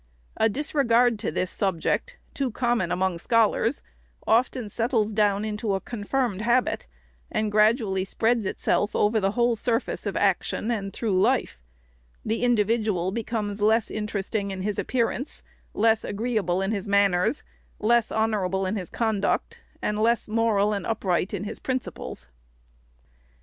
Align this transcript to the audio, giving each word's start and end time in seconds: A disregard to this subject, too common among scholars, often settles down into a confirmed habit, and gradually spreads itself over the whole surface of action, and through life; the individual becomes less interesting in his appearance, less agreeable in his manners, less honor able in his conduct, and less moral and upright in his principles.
A 0.35 0.49
disregard 0.49 1.19
to 1.19 1.31
this 1.31 1.51
subject, 1.51 2.17
too 2.33 2.49
common 2.49 2.91
among 2.91 3.19
scholars, 3.19 3.83
often 4.25 4.67
settles 4.67 5.13
down 5.13 5.45
into 5.45 5.75
a 5.75 5.79
confirmed 5.79 6.41
habit, 6.41 6.87
and 7.31 7.51
gradually 7.51 8.03
spreads 8.03 8.47
itself 8.47 8.95
over 8.95 9.19
the 9.19 9.33
whole 9.33 9.55
surface 9.55 10.07
of 10.07 10.17
action, 10.17 10.71
and 10.71 10.91
through 10.91 11.21
life; 11.21 11.59
the 12.25 12.41
individual 12.43 13.11
becomes 13.11 13.61
less 13.61 13.91
interesting 13.91 14.49
in 14.49 14.63
his 14.63 14.79
appearance, 14.79 15.43
less 15.75 16.03
agreeable 16.03 16.63
in 16.63 16.71
his 16.71 16.87
manners, 16.87 17.43
less 17.77 18.11
honor 18.11 18.43
able 18.43 18.65
in 18.65 18.77
his 18.77 18.89
conduct, 18.89 19.59
and 19.83 19.99
less 19.99 20.27
moral 20.27 20.73
and 20.73 20.87
upright 20.87 21.31
in 21.31 21.43
his 21.43 21.59
principles. 21.59 22.25